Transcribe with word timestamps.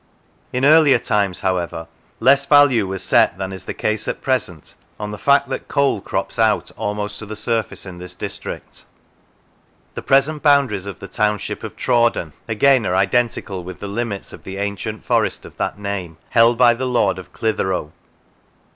In 0.51 0.65
earlier 0.65 0.97
times, 0.97 1.41
however, 1.41 1.87
less 2.19 2.47
value 2.47 2.87
was 2.87 3.03
set 3.03 3.37
than 3.37 3.53
is 3.53 3.65
the 3.65 3.73
case 3.75 4.07
at 4.07 4.19
present 4.23 4.73
on 4.99 5.11
the 5.11 5.17
fact 5.19 5.49
that 5.49 5.67
coal 5.67 6.01
crops 6.01 6.39
out 6.39 6.71
almost 6.75 7.19
to 7.19 7.27
the 7.27 7.35
surface 7.35 7.85
in 7.85 7.99
this 7.99 8.15
district. 8.15 8.85
The 9.93 10.01
present 10.01 10.41
boundaries 10.41 10.87
of 10.87 11.01
the 11.01 11.07
township 11.07 11.63
of 11.63 11.75
Traw 11.75 12.11
den, 12.11 12.33
again, 12.47 12.83
are 12.87 12.95
identical 12.95 13.63
with 13.63 13.77
the 13.77 13.87
limits 13.87 14.33
of 14.33 14.41
the 14.41 14.57
ancient 14.57 15.05
forest 15.05 15.45
of 15.45 15.55
that 15.57 15.77
name, 15.77 16.17
held 16.31 16.57
by 16.57 16.73
the 16.73 16.87
lord 16.87 17.17
ofClitheroe. 17.17 17.91